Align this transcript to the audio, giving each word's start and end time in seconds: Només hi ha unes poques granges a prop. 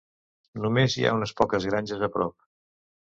Només 0.63 0.95
hi 1.01 1.05
ha 1.07 1.11
unes 1.17 1.33
poques 1.41 1.67
granges 1.73 2.01
a 2.09 2.09
prop. 2.17 2.35